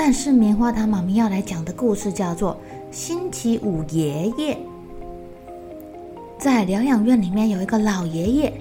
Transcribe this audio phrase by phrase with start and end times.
[0.00, 2.56] 但是棉花糖妈咪要来讲的故事叫做
[2.96, 4.54] 《星期五爷爷》。
[6.38, 8.52] 在疗养院里面有一个老爷爷，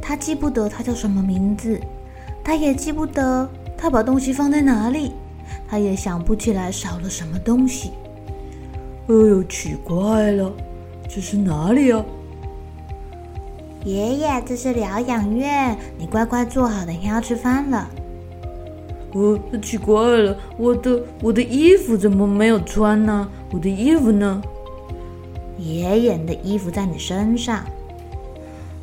[0.00, 1.80] 他记不得他叫什么名字，
[2.44, 5.14] 他也记不得他把东西放在哪里，
[5.68, 7.90] 他也想不起来少了什么东西。
[9.08, 10.52] 哎呦，奇怪了，
[11.08, 12.04] 这是哪里啊？
[13.84, 17.90] 爷爷，这是疗养院，你乖乖坐好，等下要吃饭了。
[19.12, 23.26] 哦，奇怪了，我的我的衣服怎么没有穿呢？
[23.50, 24.42] 我的衣服呢？
[25.58, 27.64] 爷爷你的衣服在你身上。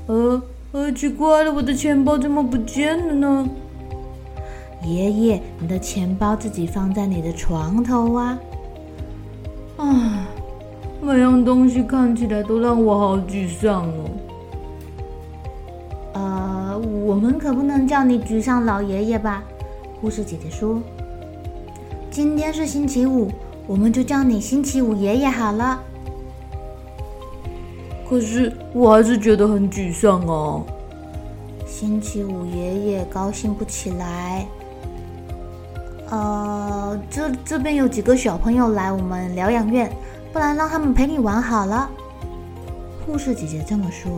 [0.08, 3.50] 呃呃，奇怪了，我的钱包怎么不见了呢？
[4.84, 8.38] 爷爷，你的钱包自己放在你的床头啊。
[9.78, 10.28] 啊，
[11.02, 14.10] 每样东西看起来都让我好沮丧哦。
[16.14, 19.44] 呃，我们可不能叫你沮丧老爷爷吧？
[20.06, 20.80] 护士姐姐说
[22.14, 23.32] ：“今天是星期五，
[23.66, 25.82] 我们就叫你星期五爷爷好了。”
[28.08, 30.64] 可是我还是觉得很沮丧哦。
[31.66, 34.46] 星期五爷爷高兴不起来。
[36.12, 39.92] 呃，这这边有几个小朋友来我们疗养院，
[40.32, 41.90] 不然让他们陪你玩好了。
[43.08, 44.12] 护士姐姐这么说：“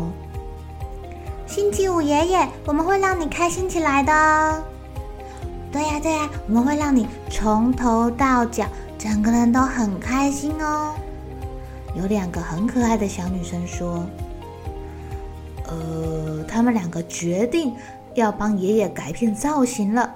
[1.48, 4.64] 星期五爷爷，我们会让你开心起来的。”
[5.72, 8.66] 对呀对呀，我们会让你从头到脚
[8.98, 10.96] 整个人都很开心哦。
[11.96, 14.06] 有两个很可爱的小女生说
[15.68, 17.74] ：“呃，他们两个决定
[18.14, 20.14] 要帮爷爷改变造型了。”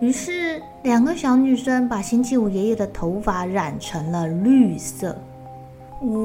[0.00, 5.16] 于是，两个小女生把星期五爷爷的头发染成了绿色。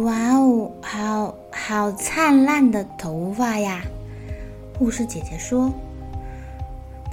[0.03, 3.81] 哇哦，好好灿烂的头发呀！
[4.77, 5.71] 护士姐姐说。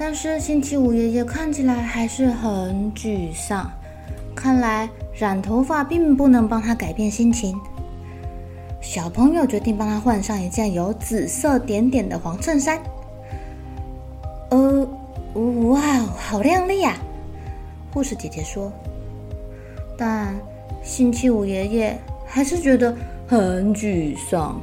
[0.02, 3.70] 但是星期五爷爷看起来还是很沮丧，
[4.34, 7.54] 看来染头发并不能帮他改变心情。
[8.80, 12.80] 小朋友决定帮他换上一件有紫色点点的黄衬衫。
[14.48, 14.88] 呃，
[15.68, 15.82] 哇，
[16.16, 16.96] 好亮丽呀！
[17.92, 18.72] 护士姐姐说。
[19.98, 20.34] 但
[20.82, 22.96] 星期五爷爷还是觉得
[23.28, 24.58] 很沮丧。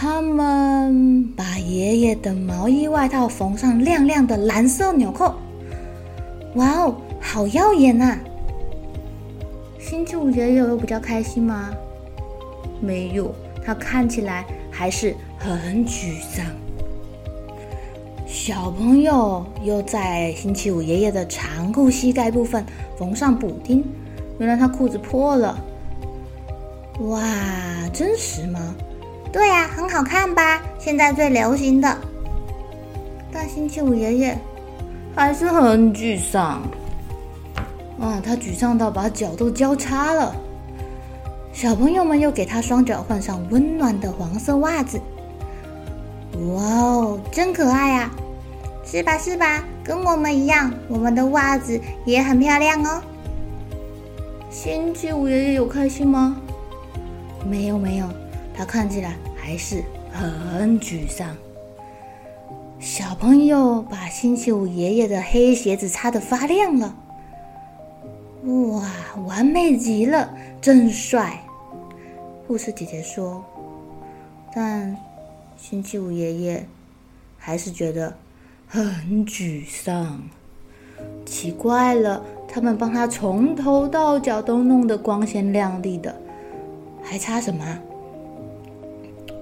[0.00, 5.34] 他们把爷爷的毛衣外套缝上亮亮的蓝色纽扣，
[6.54, 8.16] 哇哦，好耀眼呐！
[9.80, 11.70] 星期五爷爷有比较开心吗？
[12.80, 13.34] 没有，
[13.66, 16.46] 他看起来还是很沮丧。
[18.24, 22.64] 小朋友又在星期五爷爷的长裤膝盖部分
[22.96, 23.84] 缝上补丁，
[24.38, 25.58] 原来他裤子破了。
[27.00, 27.20] 哇，
[27.92, 28.58] 真时髦！
[29.38, 30.60] 对呀、很好看吧？
[30.80, 31.96] 现在最流行的。
[33.32, 34.36] 但星期五爷爷
[35.14, 36.60] 还是很沮丧。
[38.00, 40.34] 哇，他沮丧到把脚都交叉了。
[41.52, 45.00] 小朋友们又给他双脚换上温暖的黄色袜子。
[46.48, 48.10] 哇哦，真可爱呀、
[48.84, 49.16] 是吧？
[49.18, 49.62] 是吧？
[49.84, 53.00] 跟我们一样，我们的袜子也很漂亮哦。
[54.50, 56.36] 星期五爷爷有开心吗？
[57.48, 58.06] 没有，没有。
[58.52, 59.14] 他看起来
[59.48, 61.34] 还是很沮丧。
[62.78, 66.94] 小朋友把星期五爷爷的黑鞋子擦得发亮了，
[68.44, 68.84] 哇，
[69.26, 71.42] 完美极了，真帅！
[72.46, 73.42] 护士姐姐说。
[74.54, 74.94] 但
[75.56, 76.66] 星期五爷爷
[77.38, 78.14] 还是觉得
[78.66, 78.84] 很
[79.24, 80.20] 沮丧。
[81.24, 86.14] 奇怪了，他们帮他从头到脚都弄得光鲜亮丽的，
[87.02, 87.78] 还差什么？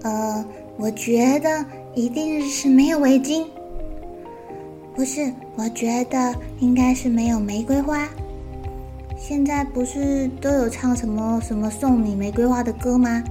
[0.06, 0.44] 呃，
[0.76, 3.44] 我觉得一定是没有围巾。
[4.94, 8.08] 不是，我觉得应该是没有玫瑰花。
[9.18, 13.24] 现在不是都有唱什么什么送你玫瑰花的歌吗？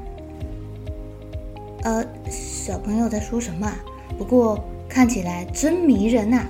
[1.83, 3.71] 呃，小朋友在说什么？
[4.17, 6.45] 不过看起来真迷人呐。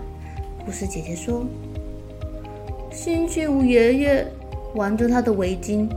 [0.66, 1.46] 护士姐姐说
[2.92, 4.28] ：“星期五爷爷
[4.74, 5.88] 玩着他的围巾，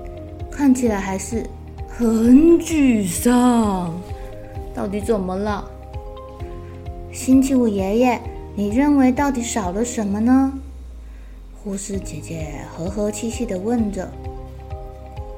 [0.50, 1.46] 看起来还是
[1.88, 3.98] 很沮丧。
[4.78, 5.68] 到底怎么了？”
[7.10, 8.20] 星期五爷爷，
[8.54, 10.52] 你认为到底少了什么呢？
[11.52, 14.08] 护士姐姐和和气气地问着。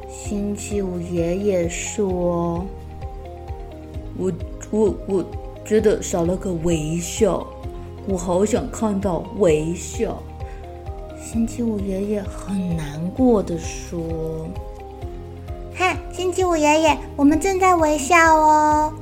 [0.06, 2.66] 星期五爷爷说
[4.18, 4.30] ：“我
[4.70, 5.24] 我我
[5.64, 7.46] 觉得少了个微笑，
[8.06, 10.22] 我好想看到微笑。”
[11.18, 14.46] 星期五爷爷很难过地说
[15.74, 18.92] ：“哈，星期五爷爷，我们正在微笑哦。”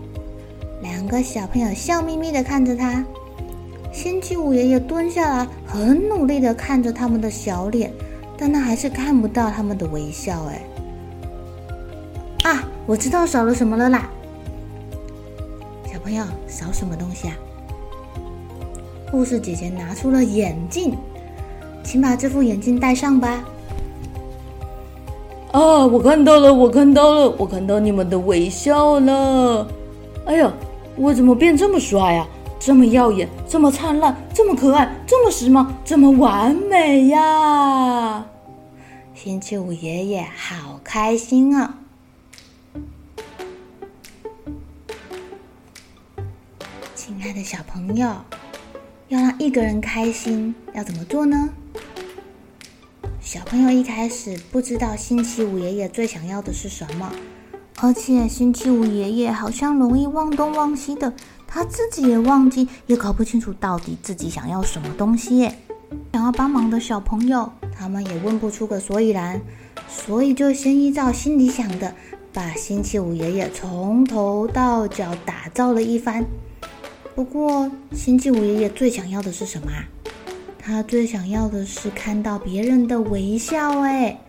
[0.80, 3.04] 两个小朋友笑眯眯地看着他。
[3.92, 7.92] 星期五爷爷蹲下来，很努力地看着他们的小脸，
[8.36, 10.44] 但他还是看不到他们的微笑。
[10.44, 10.62] 哎，
[12.50, 14.08] 啊，我知道少了什么了啦！
[15.90, 17.34] 小朋友，少什么东西啊？
[19.10, 20.94] 护士姐姐拿出了眼镜，
[21.82, 23.42] 请把这副眼镜戴上吧。
[25.50, 29.66] 啊，我看到了，我看到了，我看到你们的微笑了。
[30.26, 30.52] 哎呀，
[30.98, 32.26] 我怎么变这么帅呀？
[32.60, 38.26] 这么耀眼，这么灿烂，这么可爱，这么时髦，这么完美呀！
[39.14, 41.78] 星期五爷爷好开心啊！
[46.96, 48.08] 亲爱的小朋友，
[49.06, 51.48] 要让一个人开心，要怎么做呢？
[53.20, 57.12] 小朋友一开始不知道星期五爷爷最想要的是什么，
[57.80, 61.12] 而且星期五爷爷好像容易忘东忘西的。
[61.46, 65.48] 他自己也忘记，也搞不清楚到底自己想要什么东西。
[66.12, 69.40] 想要帮忙的小朋友，他们也问不出个所以然，
[69.88, 71.94] 所以就先依照心里想的，
[72.32, 76.26] 把星期五爷爷从头到脚打造了一番。
[77.14, 79.88] 不过，星期五爷爷最想要的是什么啊？
[80.58, 83.80] 他最想要的是看到别人的微笑。
[83.80, 84.20] 哎，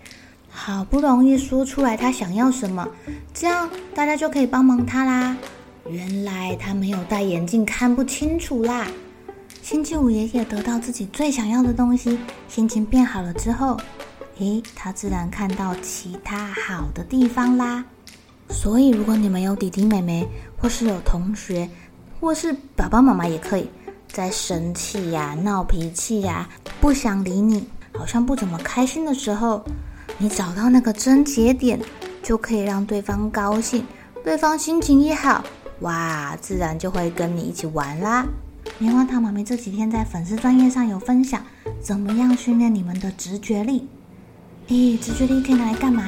[0.49, 2.87] 好不容易说出来他想要什么，
[3.33, 5.37] 这样大家就可以帮忙他啦。
[5.89, 8.87] 原来他没有戴眼镜，看不清楚啦。
[9.61, 12.17] 星期五爷爷得到自己最想要的东西，
[12.47, 13.77] 心情变好了之后，
[14.39, 17.83] 诶，他自然看到其他好的地方啦。
[18.49, 21.69] 所以，如果你们有弟弟妹妹，或是有同学，
[22.19, 23.69] 或是爸爸妈妈也可以，
[24.07, 26.49] 在生气呀、闹脾气呀、
[26.81, 29.63] 不想理你，好像不怎么开心的时候，
[30.21, 31.79] 你找到那个症结点，
[32.21, 33.85] 就可以让对方高兴，
[34.21, 35.45] 对方心情一好。
[35.79, 38.27] 哇，自然就会跟你一起玩啦！
[38.79, 41.41] 棉花糖妈咪这几天在粉丝专业上有分享，
[41.81, 43.87] 怎么样训练你们的直觉力？
[44.67, 46.03] 诶，直觉力可以拿来干嘛？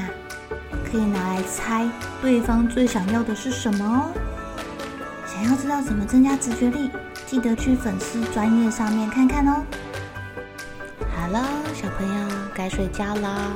[0.92, 1.90] 可以拿来猜
[2.22, 4.12] 对方最想要的是什么哦。
[5.26, 6.92] 想要知道怎么增加直觉力，
[7.26, 9.64] 记得去粉丝专业上面看看哦。
[11.16, 13.56] 好了，小朋友该睡觉了，